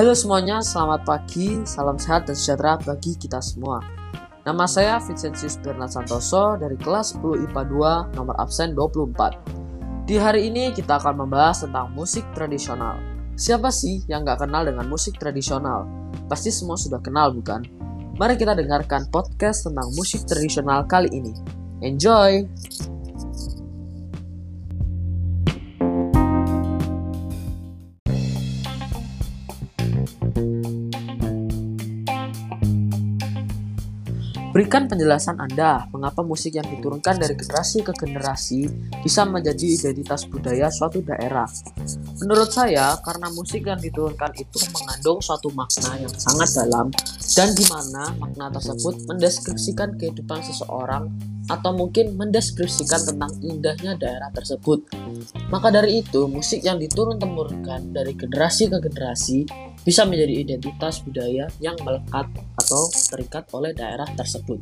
Halo 0.00 0.16
semuanya, 0.16 0.64
selamat 0.64 1.04
pagi, 1.04 1.60
salam 1.68 2.00
sehat 2.00 2.24
dan 2.24 2.32
sejahtera 2.32 2.80
bagi 2.80 3.12
kita 3.20 3.36
semua. 3.44 3.84
Nama 4.48 4.64
saya 4.64 4.96
Vincentius 4.96 5.60
Bernard 5.60 5.92
Santoso 5.92 6.56
dari 6.56 6.72
kelas 6.80 7.20
10 7.20 7.44
IPA 7.44 7.62
2 8.08 8.16
nomor 8.16 8.32
absen 8.40 8.72
24. 8.72 10.08
Di 10.08 10.16
hari 10.16 10.48
ini 10.48 10.72
kita 10.72 10.96
akan 11.04 11.20
membahas 11.20 11.68
tentang 11.68 11.92
musik 11.92 12.24
tradisional. 12.32 12.96
Siapa 13.36 13.68
sih 13.68 14.00
yang 14.08 14.24
gak 14.24 14.40
kenal 14.40 14.64
dengan 14.64 14.88
musik 14.88 15.20
tradisional? 15.20 15.84
Pasti 16.32 16.48
semua 16.48 16.80
sudah 16.80 17.04
kenal 17.04 17.36
bukan? 17.36 17.60
Mari 18.16 18.40
kita 18.40 18.56
dengarkan 18.56 19.04
podcast 19.12 19.68
tentang 19.68 19.92
musik 20.00 20.24
tradisional 20.24 20.88
kali 20.88 21.12
ini. 21.12 21.36
Enjoy! 21.84 22.48
Berikan 34.50 34.90
penjelasan 34.90 35.38
Anda 35.38 35.86
mengapa 35.94 36.26
musik 36.26 36.58
yang 36.58 36.66
diturunkan 36.66 37.22
dari 37.22 37.38
generasi 37.38 37.86
ke 37.86 37.94
generasi 37.94 38.66
bisa 38.98 39.22
menjadi 39.22 39.62
identitas 39.62 40.26
budaya 40.26 40.66
suatu 40.74 40.98
daerah. 41.06 41.46
Menurut 42.18 42.50
saya, 42.50 42.98
karena 42.98 43.30
musik 43.30 43.62
yang 43.62 43.78
diturunkan 43.78 44.34
itu 44.34 44.58
mengandung 44.74 45.22
suatu 45.22 45.54
makna 45.54 46.02
yang 46.02 46.10
sangat 46.18 46.50
dalam 46.66 46.90
dan 47.38 47.54
di 47.54 47.62
mana 47.70 48.10
makna 48.18 48.50
tersebut 48.50 49.06
mendeskripsikan 49.06 49.94
kehidupan 49.94 50.42
seseorang 50.42 51.06
atau 51.46 51.70
mungkin 51.70 52.18
mendeskripsikan 52.18 53.06
tentang 53.06 53.30
indahnya 53.46 53.94
daerah 53.94 54.34
tersebut. 54.34 54.82
Maka 55.50 55.70
dari 55.70 56.02
itu, 56.02 56.26
musik 56.26 56.66
yang 56.66 56.82
diturun-temurunkan 56.82 57.94
dari 57.94 58.18
generasi 58.18 58.66
ke 58.66 58.78
generasi 58.82 59.69
bisa 59.84 60.04
menjadi 60.04 60.34
identitas 60.44 61.00
budaya 61.00 61.48
yang 61.58 61.76
melekat 61.80 62.26
atau 62.60 62.82
terikat 63.12 63.44
oleh 63.56 63.72
daerah 63.72 64.08
tersebut. 64.12 64.60